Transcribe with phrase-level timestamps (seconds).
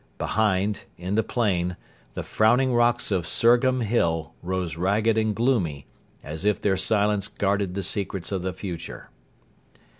[0.17, 1.77] Behind, in the plain,
[2.15, 5.85] the frowning rocks of Surgham Hill rose ragged and gloomy,
[6.23, 9.11] as if their silence guarded the secrets of the future.